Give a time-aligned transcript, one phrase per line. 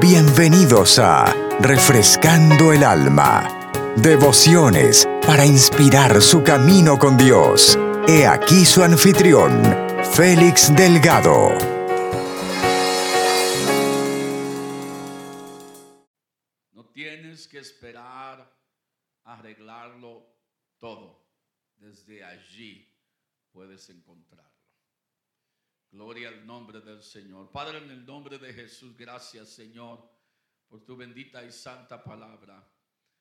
[0.00, 3.72] Bienvenidos a Refrescando el Alma.
[3.96, 7.78] Devociones para inspirar su camino con Dios.
[8.06, 9.62] He aquí su anfitrión,
[10.12, 11.50] Félix Delgado.
[16.72, 18.52] No tienes que esperar
[19.24, 20.26] arreglarlo
[20.78, 21.24] todo.
[21.76, 22.92] Desde allí
[23.52, 24.13] puedes encontrarlo.
[25.94, 27.52] Gloria al nombre del Señor.
[27.52, 30.04] Padre, en el nombre de Jesús, gracias Señor
[30.66, 32.68] por tu bendita y santa palabra.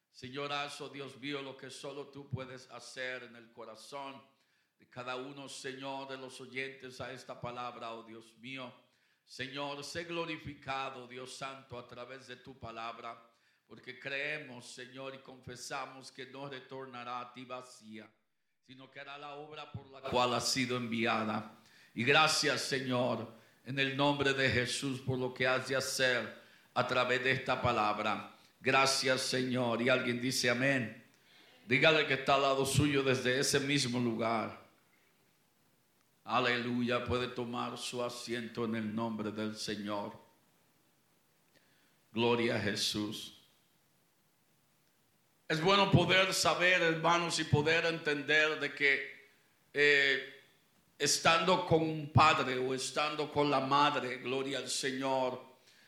[0.09, 4.19] Señor, haz, oh Dios mío, lo que solo tú puedes hacer en el corazón
[4.79, 8.73] de cada uno, Señor, de los oyentes a esta palabra, oh Dios mío.
[9.23, 13.23] Señor, sé glorificado, Dios Santo, a través de tu palabra,
[13.67, 18.11] porque creemos, Señor, y confesamos que no retornará a ti vacía,
[18.65, 21.59] sino que hará la obra por la cual ha sido enviada.
[21.93, 23.31] Y gracias, Señor,
[23.65, 26.41] en el nombre de Jesús, por lo que has de hacer
[26.73, 28.35] a través de esta palabra.
[28.59, 29.81] Gracias, Señor.
[29.81, 31.03] Y alguien dice amén.
[31.67, 34.61] Dígale que está al lado suyo desde ese mismo lugar.
[36.25, 37.03] Aleluya.
[37.03, 40.13] Puede tomar su asiento en el nombre del Señor.
[42.11, 43.37] Gloria a Jesús.
[45.47, 49.29] Es bueno poder saber, hermanos, y poder entender de que
[49.73, 50.32] eh,
[51.03, 55.43] estando con un padre o estando con la madre, gloria al Señor,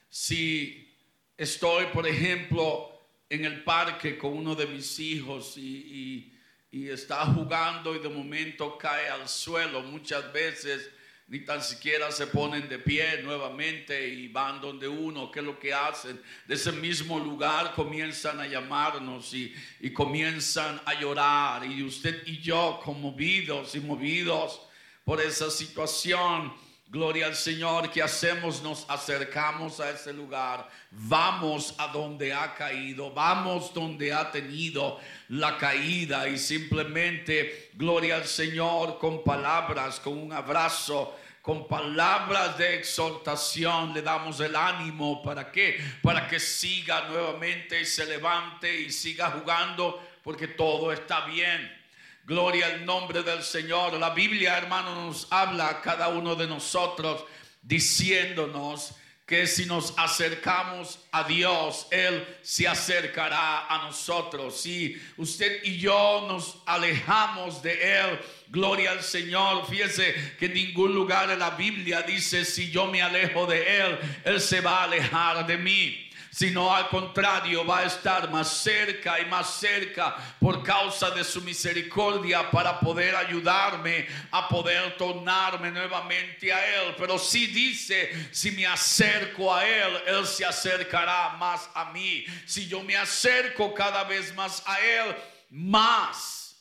[0.09, 0.93] si
[1.37, 2.91] estoy, por ejemplo,
[3.29, 6.31] en el parque con uno de mis hijos y,
[6.69, 10.89] está jugando y de momento cae al suelo, muchas veces
[11.29, 15.57] ni tan siquiera se ponen de pie nuevamente y van donde uno, ¿qué es lo
[15.57, 16.21] que hacen?
[16.45, 22.41] De ese mismo lugar comienzan a llamarnos y, y comienzan a llorar y usted y
[22.41, 24.65] yo conmovidos y movidos
[25.05, 26.53] por esa situación.
[26.87, 28.61] Gloria al Señor, que hacemos?
[28.61, 35.57] Nos acercamos a ese lugar, vamos a donde ha caído, vamos donde ha tenido la
[35.57, 43.93] caída y simplemente, gloria al Señor, con palabras, con un abrazo, con palabras de exhortación
[43.93, 45.21] le damos el ánimo.
[45.21, 45.79] ¿Para qué?
[46.01, 51.84] Para que siga nuevamente y se levante y siga jugando porque todo está bien.
[52.25, 53.93] Gloria al nombre del Señor.
[53.93, 57.23] La Biblia, hermano, nos habla a cada uno de nosotros
[57.61, 58.95] diciéndonos
[59.27, 64.59] que si nos acercamos a Dios, Él se acercará a nosotros.
[64.59, 69.67] Si usted y yo nos alejamos de Él, gloria al Señor.
[69.67, 73.99] Fíjese que en ningún lugar en la Biblia dice, si yo me alejo de Él,
[74.23, 76.04] Él se va a alejar de mí
[76.35, 81.41] sino al contrario va a estar más cerca y más cerca por causa de su
[81.41, 86.95] misericordia para poder ayudarme a poder tornarme nuevamente a Él.
[86.97, 92.25] Pero si dice, si me acerco a Él, Él se acercará más a mí.
[92.45, 95.15] Si yo me acerco cada vez más a Él,
[95.51, 96.57] más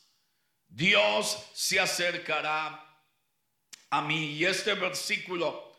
[0.68, 2.80] Dios se acercará
[3.90, 4.36] a mí.
[4.36, 5.73] Y este versículo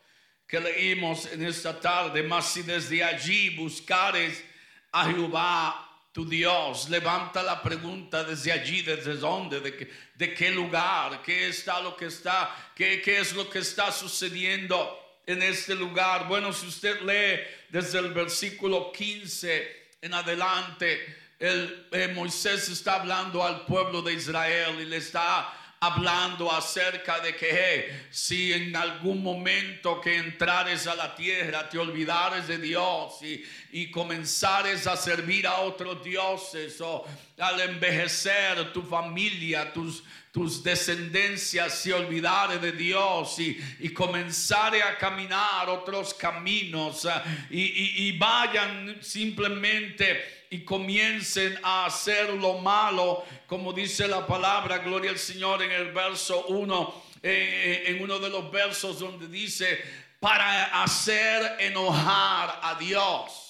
[0.48, 4.44] que leímos en esta tarde, mas si desde allí buscares
[4.92, 11.22] a Jehová tu Dios, levanta la pregunta desde allí, desde dónde, de, de qué lugar,
[11.22, 16.28] qué está lo que está, qué, es lo que está sucediendo en este lugar.
[16.28, 23.44] Bueno, si usted lee desde el versículo 15 en adelante, el, eh, Moisés está hablando
[23.44, 30.02] al pueblo de Israel y le está hablando acerca de que si en algún momento
[30.02, 35.60] que entrares a la tierra te olvidares de Dios y, y comenzares a servir a
[35.60, 37.06] otros dioses o
[37.38, 40.04] al envejecer tu familia, tus,
[40.36, 47.10] tus descendencias se olvidare de Dios y, y comenzare a caminar otros caminos eh,
[47.52, 55.12] y, y vayan simplemente y comiencen a hacer lo malo, como dice la palabra, gloria
[55.12, 59.82] al Señor en el verso 1, eh, en uno de los versos donde dice,
[60.20, 63.45] para hacer enojar a Dios.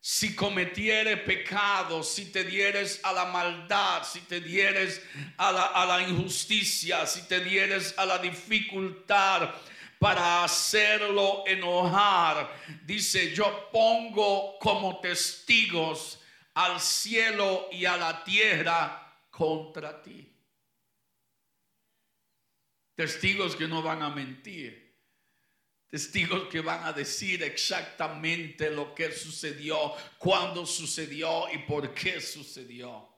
[0.00, 5.02] Si cometiere pecado, si te dieres a la maldad, si te dieres
[5.36, 9.54] a la, a la injusticia, si te dieres a la dificultad,
[10.00, 12.50] para hacerlo enojar.
[12.86, 16.18] Dice, yo pongo como testigos
[16.54, 20.26] al cielo y a la tierra contra ti.
[22.94, 24.79] Testigos que no van a mentir.
[25.90, 33.08] Testigos que van a decir exactamente lo que sucedió, cuándo sucedió y por qué sucedió.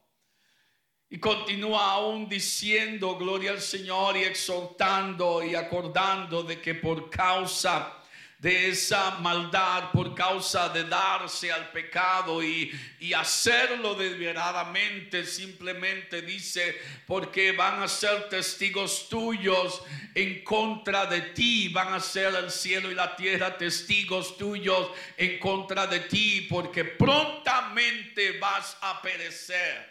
[1.10, 8.01] Y continúa aún diciendo, gloria al Señor, y exhortando y acordando de que por causa
[8.42, 16.76] de esa maldad por causa de darse al pecado y, y hacerlo deliberadamente, simplemente dice,
[17.06, 19.80] porque van a ser testigos tuyos
[20.12, 25.38] en contra de ti, van a ser el cielo y la tierra testigos tuyos en
[25.38, 29.88] contra de ti, porque prontamente vas a perecer.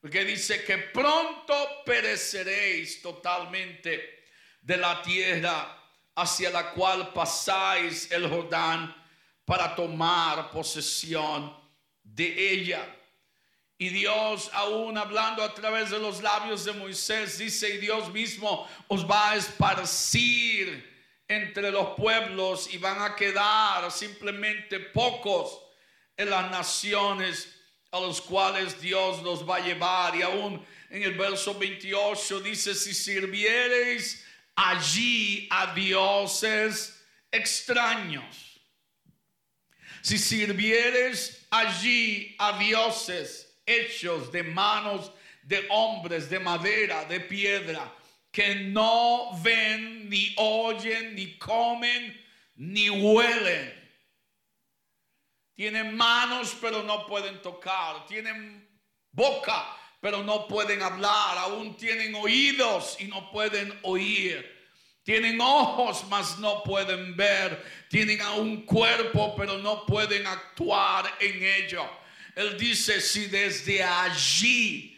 [0.00, 4.22] Porque dice que pronto pereceréis totalmente
[4.62, 5.77] de la tierra
[6.20, 8.94] hacia la cual pasáis el Jordán
[9.44, 11.56] para tomar posesión
[12.02, 12.84] de ella.
[13.78, 18.68] Y Dios, aún hablando a través de los labios de Moisés, dice, y Dios mismo
[18.88, 20.84] os va a esparcir
[21.28, 25.60] entre los pueblos y van a quedar simplemente pocos
[26.16, 27.54] en las naciones
[27.92, 30.16] a los cuales Dios los va a llevar.
[30.16, 34.24] Y aún en el verso 28 dice, si sirviereis
[34.58, 37.00] allí a dioses
[37.30, 38.60] extraños,
[40.02, 45.12] si sirvieres allí a dioses hechos de manos
[45.44, 47.94] de hombres, de madera, de piedra,
[48.32, 52.20] que no ven, ni oyen, ni comen,
[52.56, 53.74] ni huelen.
[55.54, 58.06] Tienen manos pero no pueden tocar.
[58.06, 58.68] Tienen
[59.12, 64.56] boca pero no pueden hablar, aún tienen oídos y no pueden oír.
[65.02, 67.64] Tienen ojos, mas no pueden ver.
[67.88, 71.82] Tienen un cuerpo, pero no pueden actuar en ello.
[72.36, 74.97] Él dice, si desde allí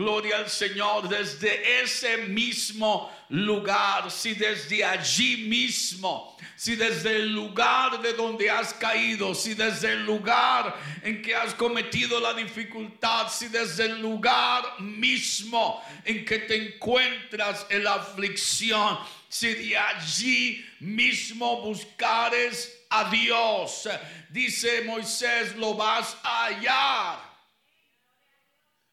[0.00, 8.00] Gloria al Señor desde ese mismo lugar, si desde allí mismo, si desde el lugar
[8.00, 13.48] de donde has caído, si desde el lugar en que has cometido la dificultad, si
[13.48, 18.98] desde el lugar mismo en que te encuentras en la aflicción,
[19.28, 23.86] si de allí mismo buscares a Dios,
[24.30, 27.29] dice Moisés, lo vas a hallar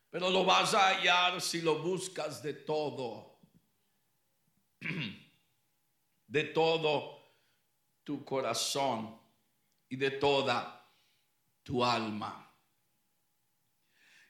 [0.10, 3.40] pero lo vas a hallar si lo buscas de todo.
[6.30, 7.18] De todo
[8.04, 9.18] tu corazón
[9.88, 10.86] y de toda
[11.64, 12.54] tu alma.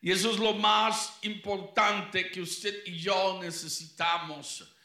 [0.02, 4.76] Y eso es lo más importante que usted y yo necesitamos.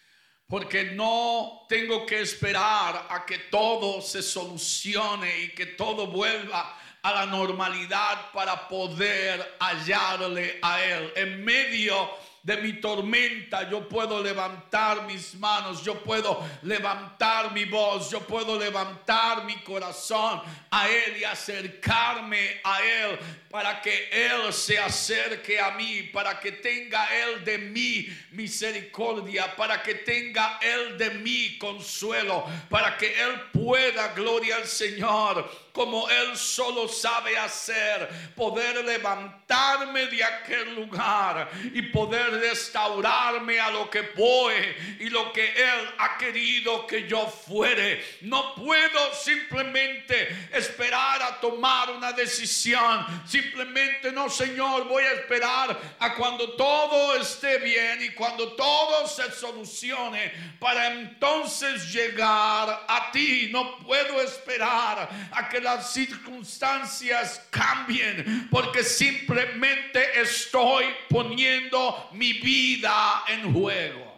[0.47, 7.13] Porque no tengo que esperar a que todo se solucione y que todo vuelva a
[7.13, 11.13] la normalidad para poder hallarle a Él.
[11.17, 12.11] En medio
[12.43, 18.59] de mi tormenta, yo puedo levantar mis manos, yo puedo levantar mi voz, yo puedo
[18.59, 25.73] levantar mi corazón a Él y acercarme a Él para que Él se acerque a
[25.73, 32.45] mí, para que tenga Él de mí misericordia, para que tenga Él de mí consuelo,
[32.69, 40.23] para que Él pueda, gloria al Señor, como Él solo sabe hacer, poder levantarme de
[40.23, 44.55] aquel lugar y poder restaurarme a lo que voy
[45.01, 48.05] y lo que Él ha querido que yo fuere.
[48.21, 53.07] No puedo simplemente esperar a tomar una decisión.
[53.27, 59.31] Simplemente no, Señor, voy a esperar a cuando todo esté bien y cuando todo se
[59.33, 63.49] solucione para entonces llegar a ti.
[63.51, 73.53] No puedo esperar a que las circunstancias cambien porque simplemente estoy poniendo mi vida en
[73.53, 74.13] juego.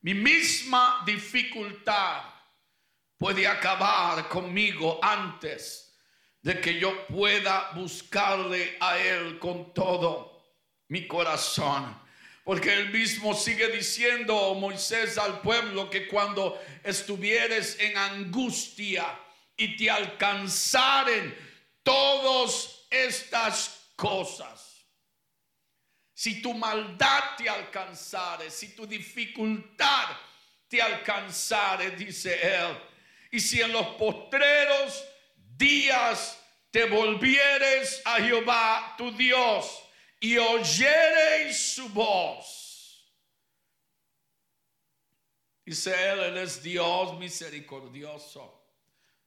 [0.00, 2.22] Mi misma dificultad
[3.16, 5.92] puede acabar conmigo antes
[6.40, 10.42] de que yo pueda buscarle a Él con todo
[10.88, 11.96] mi corazón.
[12.44, 19.06] Porque él mismo sigue diciendo, Moisés, al pueblo que cuando estuvieres en angustia
[19.58, 21.36] y te alcanzaren
[21.82, 24.86] todas estas cosas,
[26.14, 30.16] si tu maldad te alcanzare, si tu dificultad
[30.68, 32.78] te alcanzare, dice él,
[33.32, 35.04] y si en los postreros
[35.56, 36.38] días
[36.70, 39.82] te volvieres a Jehová tu Dios
[40.20, 43.08] y oyereis su voz.
[45.64, 48.57] Dice él, él es Dios misericordioso.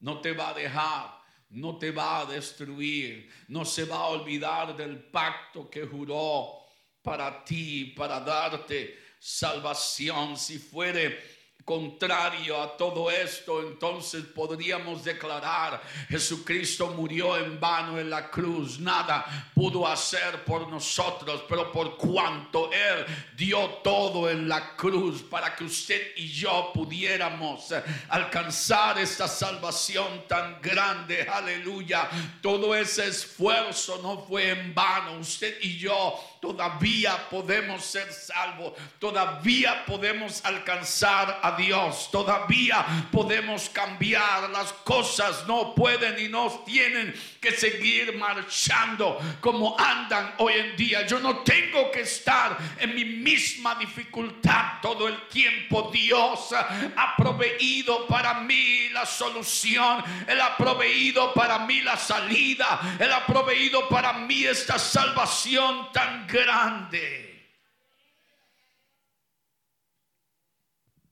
[0.01, 4.75] No te va a dejar, no te va a destruir, no se va a olvidar
[4.75, 6.60] del pacto que juró
[7.01, 10.38] para ti, para darte salvación.
[10.38, 11.30] Si fuere
[11.63, 19.49] contrario a todo esto, entonces podríamos declarar, Jesucristo murió en vano en la cruz, nada
[19.53, 25.65] pudo hacer por nosotros, pero por cuanto Él dio todo en la cruz para que
[25.65, 27.73] usted y yo pudiéramos
[28.09, 32.09] alcanzar esta salvación tan grande, aleluya,
[32.41, 39.86] todo ese esfuerzo no fue en vano, usted y yo todavía podemos ser salvos, todavía
[39.86, 44.50] podemos alcanzar a Dios, todavía podemos cambiar.
[44.50, 51.05] Las cosas, no pueden y no tienen que seguir marchando como andan hoy en día.
[51.05, 55.91] Yo no tengo que estar en mi misma dificultad todo el tiempo.
[55.93, 63.12] Dios ha proveído para mí la solución, Él ha proveído para mí la salida, Él
[63.12, 67.27] ha proveído para mí esta salvación tan grande.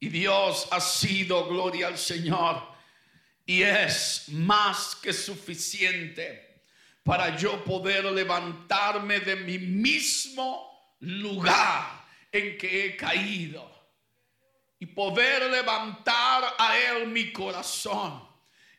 [0.00, 2.66] Y Dios ha sido, gloria al Señor,
[3.44, 6.62] y es más que suficiente
[7.02, 13.68] para yo poder levantarme de mi mismo lugar en que he caído
[14.78, 18.26] y poder levantar a Él mi corazón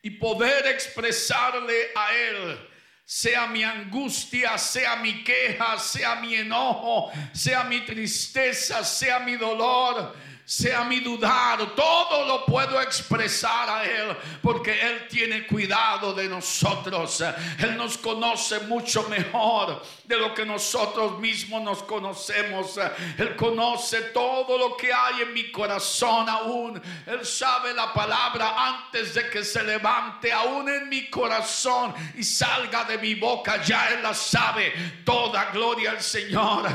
[0.02, 2.71] y poder expresarle a Él
[3.06, 10.14] sea mi angustia, sea mi queja, sea mi enojo, sea mi tristeza, sea mi dolor
[10.52, 17.24] sea mi dudar, todo lo puedo expresar a Él, porque Él tiene cuidado de nosotros.
[17.58, 19.82] Él nos conoce mucho mejor
[20.12, 22.78] de lo que nosotros mismos nos conocemos.
[23.18, 26.82] Él conoce todo lo que hay en mi corazón aún.
[27.06, 32.84] Él sabe la palabra antes de que se levante aún en mi corazón y salga
[32.84, 33.64] de mi boca.
[33.64, 34.74] Ya Él la sabe.
[35.06, 36.68] Toda gloria al Señor.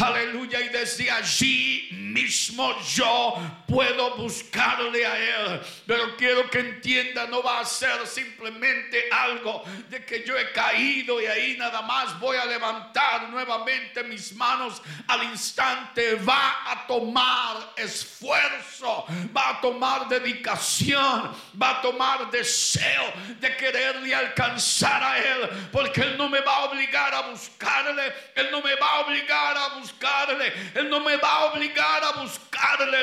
[0.00, 0.60] Aleluya.
[0.60, 3.34] Y desde allí mismo yo
[3.66, 5.60] puedo buscarle a Él.
[5.84, 11.20] Pero quiero que entienda, no va a ser simplemente algo de que yo he caído
[11.20, 12.83] y ahí nada más voy a levantar
[13.30, 16.16] nuevamente mis manos al instante.
[16.16, 25.02] Va a tomar esfuerzo, va a tomar dedicación, va a tomar deseo de quererle alcanzar
[25.02, 25.68] a Él.
[25.72, 29.56] Porque Él no me va a obligar a buscarle, Él no me va a obligar
[29.56, 32.44] a buscarle, Él no me va a obligar a buscarle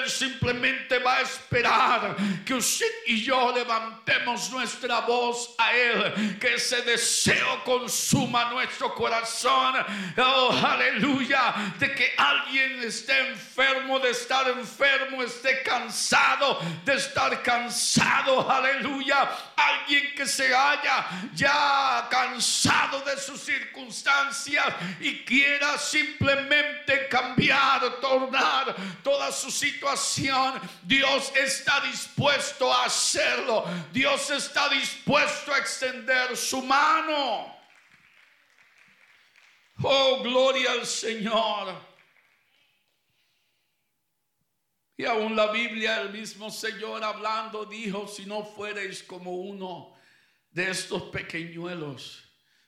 [0.07, 6.81] simplemente va a esperar que usted y yo levantemos nuestra voz a Él, que ese
[6.81, 9.70] deseo consuma nuestro corazón.
[10.17, 18.49] Oh, aleluya, de que alguien esté enfermo, de estar enfermo, esté cansado, de estar cansado,
[18.49, 19.29] aleluya.
[19.55, 24.65] Alguien que se haya ya cansado de sus circunstancias
[24.99, 33.65] y quiera simplemente cambiar, tornar toda su situación Dios está dispuesto a hacerlo.
[33.91, 37.60] Dios está dispuesto a extender su mano.
[39.83, 41.91] Oh, gloria al Señor.
[44.97, 49.95] Y aún la Biblia, el mismo Señor hablando, dijo, si no fuereis como uno
[50.51, 52.23] de estos pequeñuelos,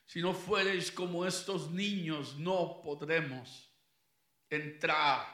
[0.05, 3.69] si no fuereis como estos niños, no podremos
[4.49, 5.27] entrar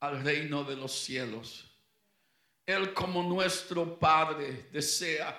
[0.00, 1.70] al reino de los cielos.
[2.66, 5.38] Él como nuestro Padre desea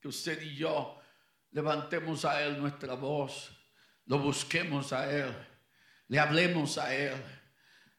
[0.00, 0.98] que usted y yo
[1.50, 3.50] levantemos a Él nuestra voz,
[4.06, 5.34] lo busquemos a Él,
[6.08, 7.14] le hablemos a Él,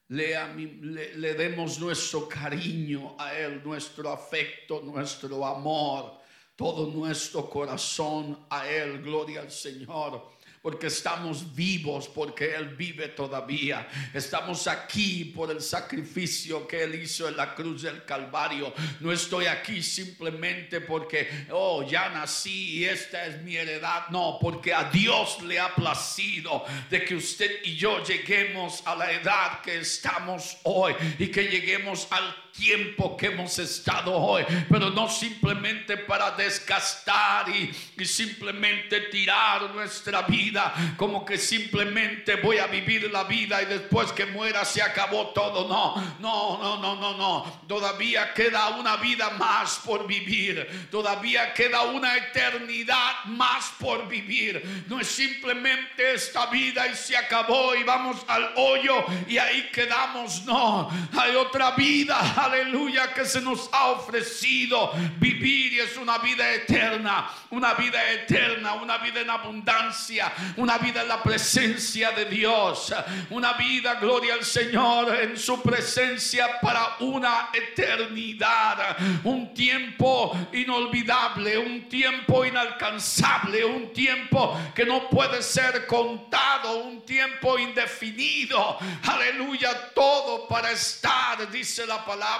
[0.08, 6.20] le, le, demos nuestro cariño a Él, nuestro afecto, nuestro amor,
[6.54, 10.35] todo nuestro corazón a Él, gloria al Señor
[10.66, 13.86] porque estamos vivos, porque Él vive todavía.
[14.12, 18.74] Estamos aquí por el sacrificio que Él hizo en la cruz del Calvario.
[18.98, 24.08] No estoy aquí simplemente porque, oh, ya nací y esta es mi heredad.
[24.08, 29.12] No, porque a Dios le ha placido de que usted y yo lleguemos a la
[29.12, 35.08] edad que estamos hoy y que lleguemos al tiempo que hemos estado hoy, pero no
[35.08, 43.10] simplemente para desgastar y, y, simplemente tirar nuestra vida, como que simplemente voy a vivir
[43.10, 45.68] la vida y después que muera se acabó todo.
[45.68, 47.60] No, no, no, no, no, no.
[47.68, 54.84] Todavía queda una vida más por vivir, todavía queda una eternidad más por vivir.
[54.88, 60.44] No es simplemente esta vida y se acabó y vamos al hoyo y ahí quedamos.
[60.44, 66.50] No, hay otra vida aleluya, que se nos ha ofrecido vivir y es una vida
[66.52, 72.94] eterna, una vida eterna, una vida en abundancia, una vida en la presencia de Dios,
[73.30, 81.88] una vida, gloria al Señor, en su presencia para una eternidad, un tiempo inolvidable, un
[81.88, 90.70] tiempo inalcanzable, un tiempo que no puede ser contado, un tiempo indefinido, aleluya, todo para
[90.70, 92.35] estar, dice la palabra,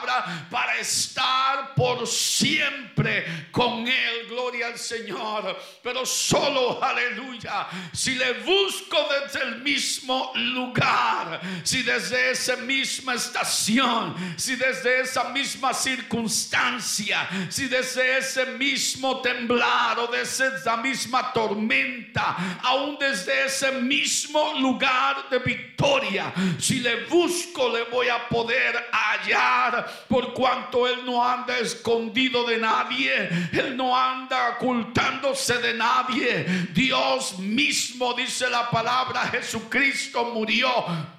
[0.51, 8.97] para estar por siempre con Él, gloria al Señor, pero solo, aleluya, si le busco
[9.23, 17.67] desde el mismo lugar, si desde esa misma estación, si desde esa misma circunstancia, si
[17.67, 25.39] desde ese mismo temblar o desde esa misma tormenta, aún desde ese mismo lugar de
[25.39, 32.45] victoria, si le busco le voy a poder hallar por cuanto Él no anda escondido
[32.45, 36.45] de nadie, Él no anda ocultándose de nadie.
[36.73, 40.71] Dios mismo, dice la palabra, Jesucristo murió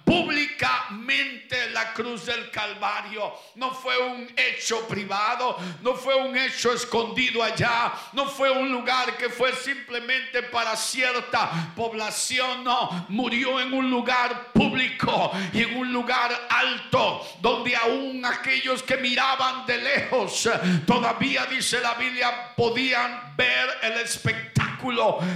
[0.07, 3.33] públicamente la cruz del Calvario.
[3.55, 9.17] No fue un hecho privado, no fue un hecho escondido allá, no fue un lugar
[9.17, 15.91] que fue simplemente para cierta población, no, murió en un lugar público y en un
[15.91, 20.49] lugar alto, donde aún aquellos que miraban de lejos,
[20.85, 24.76] todavía dice la Biblia, podían ver el espectáculo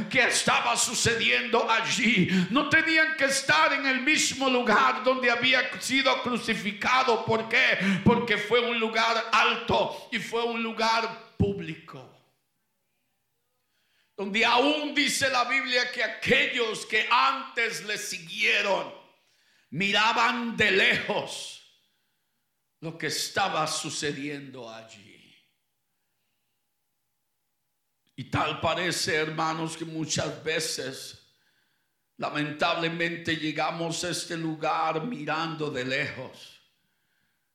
[0.10, 2.30] que estaba sucediendo allí.
[2.50, 7.26] No tenían que estar en el mismo lugar donde había sido crucificado.
[7.26, 8.02] ¿Por qué?
[8.04, 12.08] Porque fue un lugar alto y fue un lugar público.
[14.16, 18.94] Donde aún dice la Biblia que aquellos que antes le siguieron
[19.72, 21.62] miraban de lejos
[22.82, 25.11] lo que estaba sucediendo allí.
[28.22, 31.26] Y tal parece, hermanos, que muchas veces,
[32.18, 36.62] lamentablemente, llegamos a este lugar mirando de lejos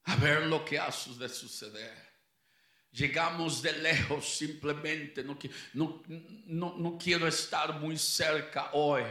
[0.03, 0.87] a ver lo que ha
[1.21, 1.95] de suceder.
[2.91, 9.05] Llegamos de lejos simplemente, no, quiero estar muy cerca hoy.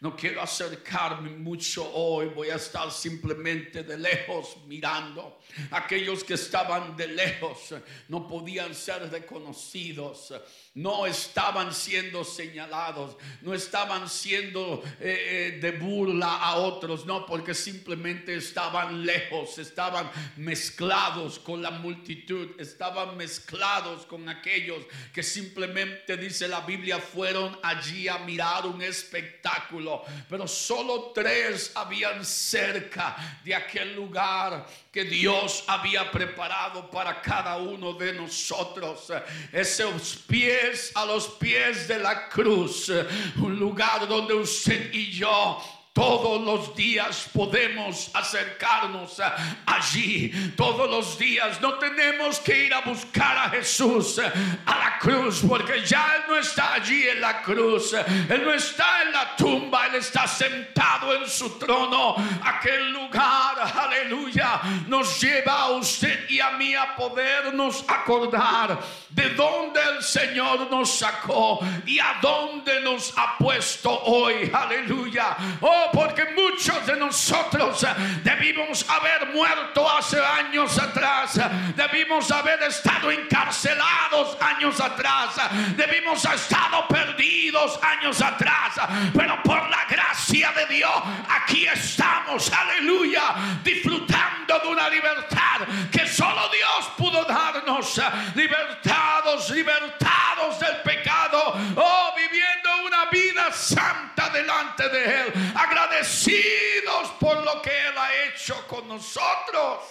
[0.00, 5.40] No quiero acercarme mucho hoy, voy a estar simplemente de lejos mirando.
[5.70, 7.74] Aquellos que estaban de lejos
[8.08, 10.34] no podían ser reconocidos
[10.76, 17.54] no estaban siendo señalados, no estaban siendo eh, eh, de burla a otros, no, porque
[17.54, 26.46] simplemente estaban lejos, estaban mezclados con la multitud, estaban mezclados con aquellos que simplemente, dice
[26.46, 29.85] la Biblia, fueron allí a mirar un espectáculo,
[30.28, 37.92] pero solo tres habían cerca de aquel lugar que Dios había preparado para cada uno
[37.92, 39.12] de nosotros.
[39.52, 42.90] Esos pies a los pies de la cruz,
[43.36, 45.60] un lugar donde usted y yo
[45.96, 49.16] todos los días podemos acercarnos
[49.64, 50.30] allí.
[50.54, 55.82] Todos los días no tenemos que ir a buscar a Jesús a la cruz porque
[55.86, 57.94] ya Él no está allí en la cruz.
[57.94, 59.86] Él no está en la tumba.
[59.86, 62.14] Él está sentado en su trono.
[62.44, 68.78] Aquel lugar, aleluya, nos lleva a usted y a mí a podernos acordar
[69.08, 74.50] de dónde el Señor nos sacó y a dónde nos ha puesto hoy.
[74.52, 75.34] Aleluya.
[75.62, 77.88] Oh, porque muchos de nosotros eh,
[78.22, 81.40] debimos haber muerto hace años atrás,
[81.74, 85.34] debimos haber estado encarcelados años atrás,
[85.76, 88.74] debimos haber estado perdidos años atrás,
[89.14, 96.48] pero por la gracia de Dios aquí estamos, aleluya, disfrutando de una libertad que solo
[96.50, 98.00] Dios pudo darnos,
[98.34, 102.65] libertados, libertados del pecado, oh, viviendo
[103.10, 109.84] vida santa delante de Él agradecidos por lo que Él ha hecho con nosotros.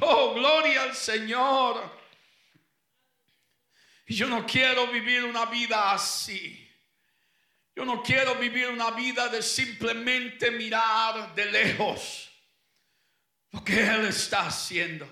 [0.00, 1.96] Oh, gloria al Señor.
[4.06, 6.62] Yo no quiero vivir una vida así.
[7.74, 12.30] Yo no quiero vivir una vida de simplemente mirar de lejos
[13.50, 15.06] lo que Él está haciendo.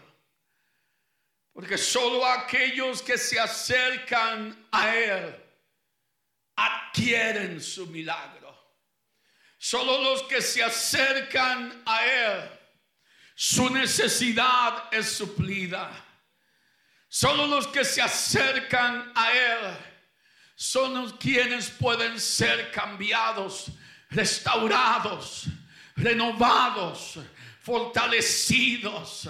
[1.53, 5.44] Porque solo aquellos que se acercan a Él
[6.57, 8.55] adquieren su milagro.
[9.59, 12.51] Solo los que se acercan a Él,
[13.35, 15.91] su necesidad es suplida.
[17.09, 19.77] Solo los que se acercan a Él
[20.57, 23.67] son los quienes pueden ser cambiados,
[24.11, 25.45] restaurados,
[25.97, 27.19] renovados,
[27.61, 29.29] fortalecidos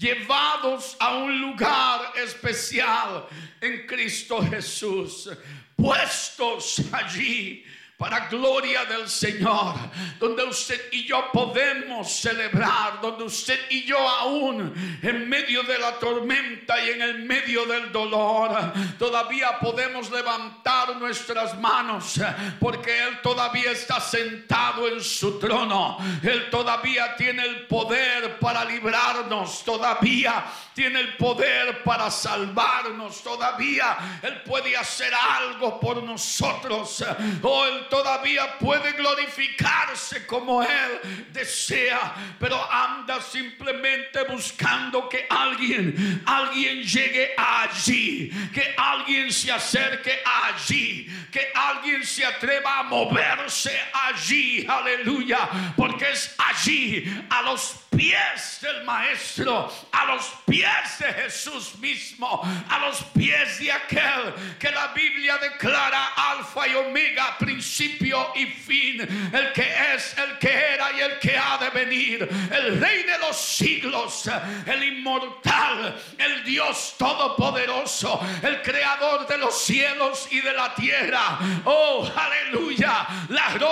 [0.00, 3.26] llevados a un lugar especial
[3.60, 5.28] en Cristo Jesús,
[5.76, 7.66] puestos allí
[8.00, 9.74] para gloria del Señor,
[10.18, 15.98] donde usted y yo podemos celebrar, donde usted y yo aún en medio de la
[15.98, 22.18] tormenta y en el medio del dolor, todavía podemos levantar nuestras manos,
[22.58, 23.19] porque Él
[23.64, 30.44] está sentado en su trono, Él todavía tiene el poder para librarnos, todavía
[30.74, 37.04] tiene el poder para salvarnos, todavía Él puede hacer algo por nosotros,
[37.42, 46.82] oh, Él todavía puede glorificarse como Él desea, pero anda simplemente buscando que alguien, alguien
[46.82, 53.49] llegue allí, que alguien se acerque allí, que alguien se atreva a moverse
[53.92, 61.78] allí, aleluya, porque es allí, a los pies del Maestro, a los pies de Jesús
[61.78, 68.46] mismo, a los pies de aquel que la Biblia declara alfa y omega, principio y
[68.46, 69.00] fin,
[69.32, 73.18] el que es, el que era y el que ha de venir, el rey de
[73.18, 74.30] los siglos,
[74.66, 81.38] el inmortal, el Dios todopoderoso, el creador de los cielos y de la tierra.
[81.64, 82.89] Oh, aleluya,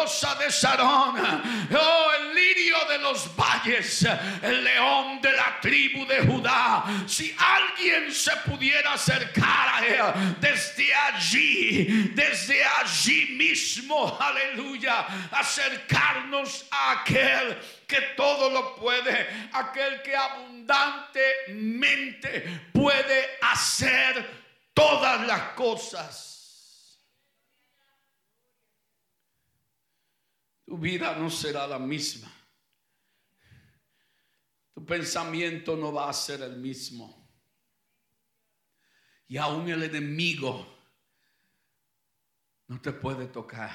[0.08, 4.06] rosa de Sarón, oh, el lirio de los valles
[4.42, 6.82] el león de la tribu de Judá.
[7.06, 10.00] Si alguien se pudiera acercar a él
[10.40, 20.16] desde allí, desde allí mismo, aleluya, acercarnos a aquel que todo lo puede, aquel que
[20.16, 24.26] abundantemente puede hacer
[24.72, 26.37] todas las cosas.
[30.68, 32.30] Tu vida no será la misma
[34.78, 37.28] tu pensamiento no va a ser el mismo.
[39.26, 40.88] Y aún el enemigo
[42.68, 43.72] no te puede tocar.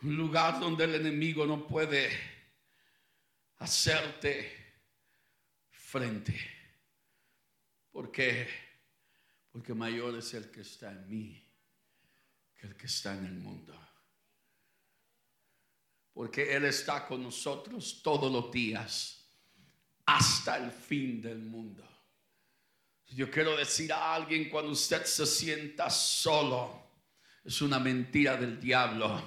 [0.00, 2.18] Un lugar donde el enemigo no puede
[3.58, 4.56] hacerte
[5.68, 6.34] frente.
[7.90, 8.48] ¿Por qué?
[9.52, 11.46] Porque mayor es el que está en mí
[12.56, 13.87] que el que está en el mundo
[16.18, 19.24] porque Él está con nosotros todos los días
[20.04, 21.88] hasta el fin del mundo.
[23.06, 26.90] Yo quiero decir a alguien cuando usted se sienta solo,
[27.44, 29.22] es una mentira del diablo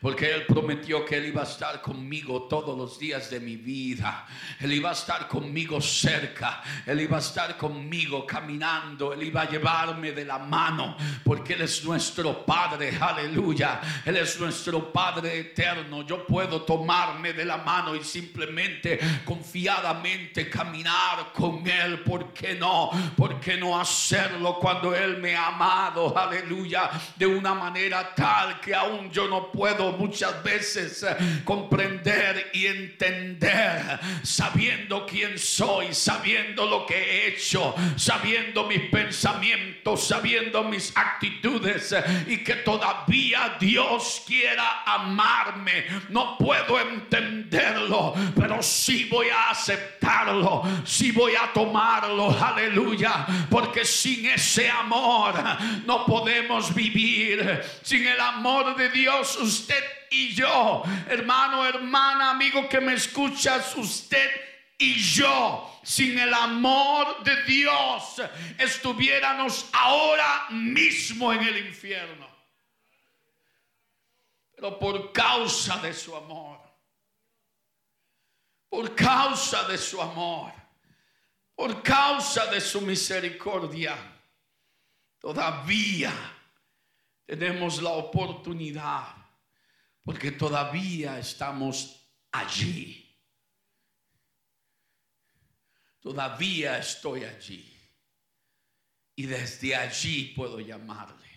[0.00, 4.26] porque Él prometió que Él iba a estar conmigo todos los días de mi vida.
[4.58, 6.62] Él iba a estar conmigo cerca.
[6.86, 9.12] Él iba a estar conmigo caminando.
[9.12, 12.96] Él iba a llevarme de la mano, porque Él es nuestro Padre.
[12.98, 13.80] Aleluya.
[14.04, 16.02] Él es nuestro Padre eterno.
[16.06, 22.00] Yo puedo tomarme de la mano y simplemente confiadamente caminar con Él.
[22.00, 22.90] ¿Por qué no?
[23.16, 26.16] ¿Por qué no hacerlo cuando Él me ha amado?
[26.16, 26.90] Aleluya.
[27.16, 33.98] De una manera tal que aún yo no puedo muchas veces eh, comprender y entender,
[34.22, 42.02] sabiendo quién soy, sabiendo lo que he hecho, sabiendo mis pensamientos, sabiendo mis actitudes eh,
[42.26, 45.86] y que todavía Dios quiera amarme.
[46.08, 54.26] No puedo entenderlo, pero sí voy a aceptarlo, sí voy a tomarlo, aleluya, porque sin
[54.26, 55.34] ese amor
[55.86, 57.60] no podemos vivir.
[57.82, 59.79] Sin el amor de Dios usted
[60.10, 64.30] y yo, hermano, hermana, amigo que me escuchas, usted
[64.76, 68.20] y yo, sin el amor de Dios,
[68.58, 72.28] estuviéramos ahora mismo en el infierno.
[74.54, 76.58] Pero por causa de su amor,
[78.68, 80.52] por causa de su amor,
[81.54, 83.96] por causa de su misericordia,
[85.18, 86.12] todavía
[87.26, 89.19] tenemos la oportunidad
[90.02, 93.06] porque todavía estamos allí.
[96.00, 97.66] Todavía estoy allí.
[99.16, 101.28] Y desde allí puedo llamarle.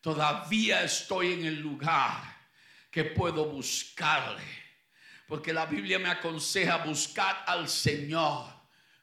[0.00, 2.34] Todavía estoy en el lugar
[2.90, 4.42] que puedo buscarle.
[5.26, 8.46] Porque la Biblia me aconseja buscar al Señor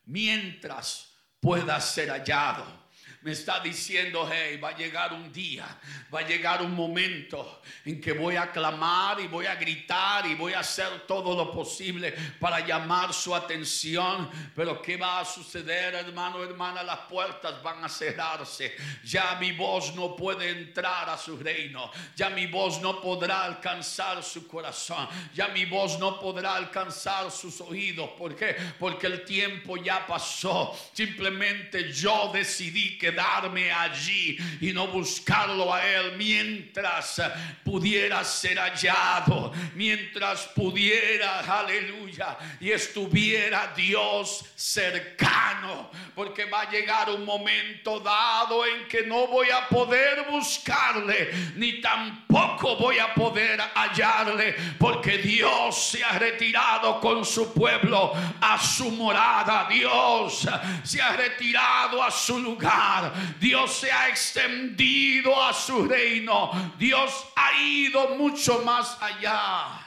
[0.06, 2.81] mientras pueda ser hallado
[3.22, 5.68] me está diciendo, hey, va a llegar un día,
[6.14, 10.34] va a llegar un momento en que voy a clamar y voy a gritar y
[10.34, 14.30] voy a hacer todo lo posible para llamar su atención.
[14.56, 16.82] Pero ¿qué va a suceder, hermano, hermana?
[16.82, 18.76] Las puertas van a cerrarse.
[19.04, 21.92] Ya mi voz no puede entrar a su reino.
[22.16, 25.08] Ya mi voz no podrá alcanzar su corazón.
[25.36, 28.10] Ya mi voz no podrá alcanzar sus oídos.
[28.18, 28.56] ¿Por qué?
[28.80, 30.76] Porque el tiempo ya pasó.
[30.94, 37.22] Simplemente yo decidí quedarme allí y no buscarlo a él mientras
[37.64, 39.52] pudiera ser hallado.
[39.76, 45.90] Mientras pudiera, aleluya, y estuviera Dios cercano.
[46.16, 51.82] Porque va a llegar un momento dado en que no voy a poder buscarle, ni
[51.82, 58.92] tampoco voy a poder hallarle, porque Dios se ha retirado con su pueblo a su
[58.92, 59.68] morada.
[59.70, 60.48] Dios
[60.84, 63.01] se ha retirado a su lugar.
[63.40, 66.52] Dios se ha extendido a su reino.
[66.78, 69.80] Dios ha ido mucho más allá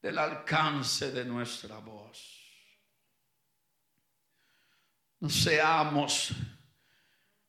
[0.00, 2.40] del alcance de nuestra voz.
[5.20, 6.32] No seamos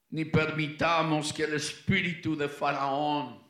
[0.09, 3.43] ni permitamos que el espíritu de Faraón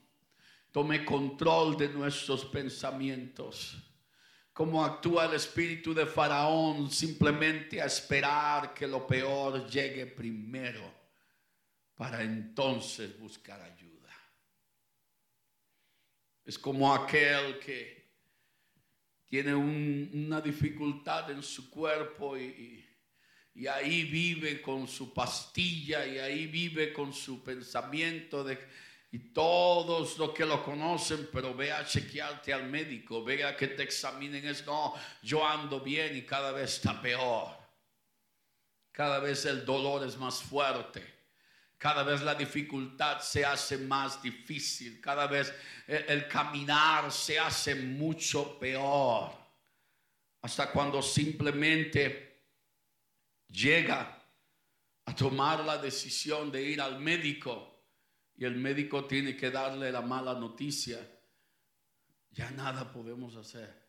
[0.71, 3.77] tome control de nuestros pensamientos.
[4.53, 10.93] Como actúa el espíritu de Faraón simplemente a esperar que lo peor llegue primero
[11.95, 14.13] para entonces buscar ayuda.
[16.45, 18.03] Es como aquel que
[19.25, 22.93] tiene una dificultad en su cuerpo y
[23.55, 28.57] y ahí vive con su pastilla y ahí vive con su pensamiento de
[29.13, 33.83] y todos los que lo conocen, pero ve a chequearte al médico, vea que te
[33.83, 37.55] examinen, es no, yo ando bien y cada vez está peor.
[38.91, 41.05] Cada vez el dolor es más fuerte.
[41.77, 44.99] Cada vez la dificultad se hace más difícil.
[44.99, 45.53] Cada vez
[45.85, 49.31] el, el caminar se hace mucho peor.
[50.41, 52.47] Hasta cuando simplemente
[53.47, 54.19] llega
[55.05, 57.72] a tomar la decisión de ir al médico
[58.35, 60.99] y el médico tiene que darle la mala noticia,
[62.31, 63.83] ya nada podemos hacer.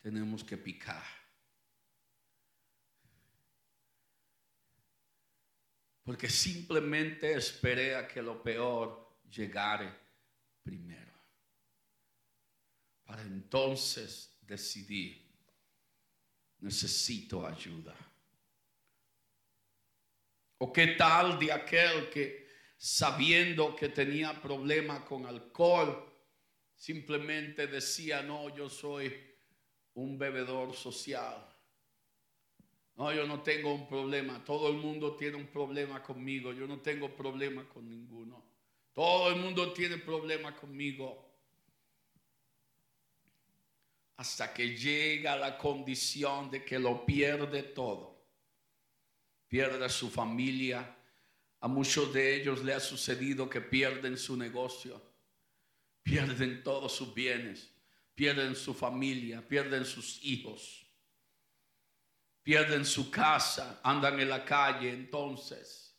[0.00, 1.04] Tenemos que picar.
[6.04, 9.92] Porque simplemente esperé a que lo peor llegare
[10.62, 11.12] primero.
[13.04, 15.30] Para entonces decidir,
[16.58, 17.94] necesito ayuda.
[20.58, 22.41] ¿O qué tal de aquel que
[22.82, 26.04] sabiendo que tenía problema con alcohol,
[26.74, 29.14] simplemente decía, no, yo soy
[29.94, 31.48] un bebedor social.
[32.96, 34.44] No, yo no tengo un problema.
[34.44, 36.52] Todo el mundo tiene un problema conmigo.
[36.52, 38.44] Yo no tengo problema con ninguno.
[38.92, 41.30] Todo el mundo tiene problema conmigo.
[44.16, 48.12] Hasta que llega la condición de que lo pierde todo
[49.46, 50.96] pierde su familia.
[51.62, 55.00] A muchos de ellos le ha sucedido que pierden su negocio,
[56.02, 57.72] pierden todos sus bienes,
[58.16, 60.84] pierden su familia, pierden sus hijos,
[62.42, 64.90] pierden su casa, andan en la calle.
[64.90, 65.96] Entonces,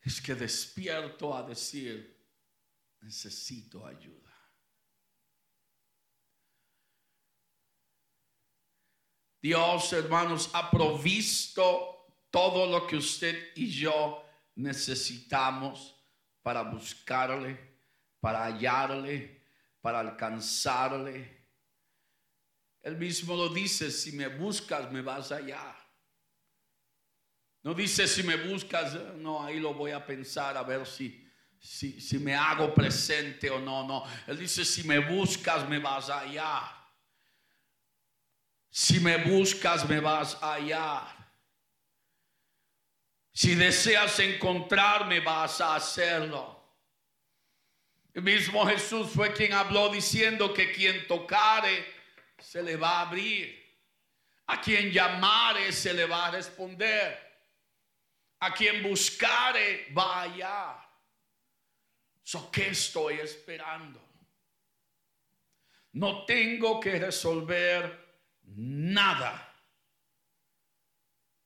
[0.00, 2.18] es que despierto a decir,
[3.02, 4.34] necesito ayuda.
[9.42, 11.99] Dios, hermanos, ha provisto
[12.30, 15.96] todo lo que usted y yo necesitamos
[16.42, 17.58] para buscarle,
[18.20, 19.42] para hallarle,
[19.80, 21.46] para alcanzarle.
[22.82, 25.76] Él mismo lo dice, si me buscas, me vas allá.
[27.62, 32.00] No dice si me buscas, no, ahí lo voy a pensar a ver si, si,
[32.00, 34.04] si me hago presente o no, no.
[34.26, 36.62] Él dice, si me buscas, me vas allá.
[38.70, 41.19] Si me buscas, me vas a hallar.
[43.32, 46.60] Si deseas encontrarme, vas a hacerlo.
[48.12, 51.84] El mismo Jesús fue quien habló diciendo que quien tocare
[52.38, 53.58] se le va a abrir.
[54.46, 57.30] A quien llamare se le va a responder.
[58.40, 60.90] A quien buscare va a.
[62.22, 64.00] So, ¿Qué estoy esperando?
[65.92, 69.49] No tengo que resolver nada.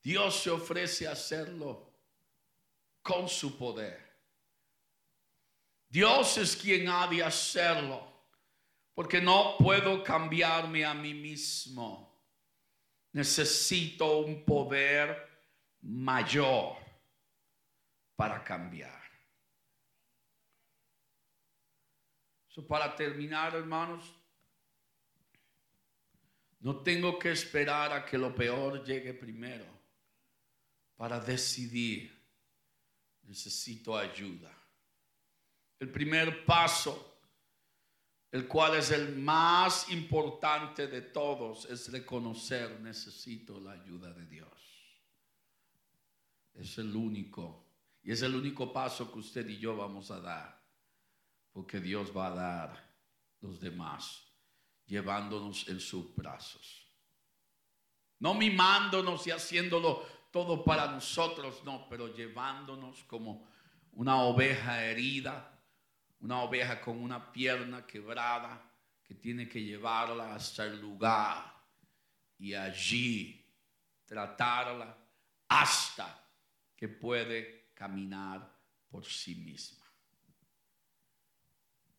[0.04, 1.90] Dios se ofrece a hacerlo
[3.00, 4.04] con su poder.
[5.88, 8.06] Dios es quien ha de hacerlo,
[8.92, 12.22] porque no puedo cambiarme a mí mismo.
[13.12, 15.26] Necesito un poder
[15.80, 16.76] mayor
[18.14, 19.02] para cambiar.
[22.48, 24.14] So, para terminar, hermanos,
[26.60, 29.73] no tengo que esperar a que lo peor llegue primero
[30.96, 32.12] para decidir.
[33.22, 34.52] Necesito ayuda.
[35.78, 37.18] El primer paso,
[38.30, 44.50] el cual es el más importante de todos, es reconocer, necesito la ayuda de Dios.
[46.54, 47.66] Es el único,
[48.02, 50.62] y es el único paso que usted y yo vamos a dar,
[51.52, 52.94] porque Dios va a dar
[53.40, 54.22] los demás,
[54.86, 56.88] llevándonos en sus brazos.
[58.20, 63.46] No mimándonos y haciéndolo todo para nosotros, no, pero llevándonos como
[63.92, 65.62] una oveja herida,
[66.18, 68.68] una oveja con una pierna quebrada,
[69.04, 71.54] que tiene que llevarla hasta el lugar
[72.36, 73.48] y allí
[74.04, 74.98] tratarla
[75.46, 76.28] hasta
[76.74, 79.86] que puede caminar por sí misma.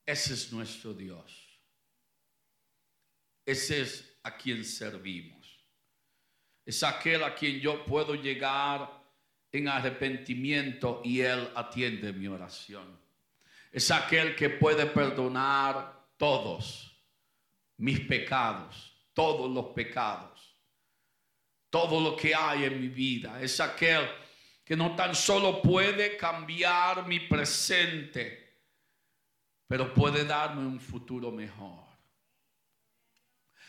[0.05, 1.57] Ese es nuestro Dios.
[3.45, 5.44] Ese es a quien servimos.
[6.65, 8.89] Es aquel a quien yo puedo llegar
[9.51, 12.99] en arrepentimiento y Él atiende mi oración.
[13.71, 16.91] Es aquel que puede perdonar todos
[17.77, 20.55] mis pecados, todos los pecados,
[21.69, 23.41] todo lo que hay en mi vida.
[23.41, 24.07] Es aquel
[24.63, 28.63] que no tan solo puede cambiar mi presente,
[29.67, 31.84] pero puede darme un futuro mejor.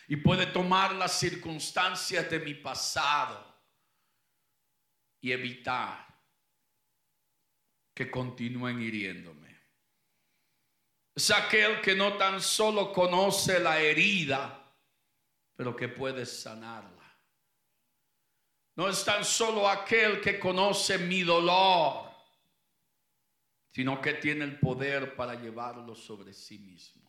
[0.08, 3.44] Y puede tomar las circunstancias de mi pasado
[5.20, 6.06] y evitar
[7.92, 9.46] que continúen hiriéndome.
[11.14, 14.70] Es aquel que no tan solo conoce la herida,
[15.56, 16.96] pero que puede sanarla.
[18.76, 22.10] No es tan solo aquel que conoce mi dolor,
[23.72, 27.05] sino que tiene el poder para llevarlo sobre sí mismo.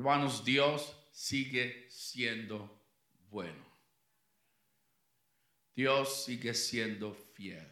[0.00, 2.82] Hermanos, Dios sigue siendo
[3.28, 3.66] bueno.
[5.76, 7.70] Dios sigue siendo fiel.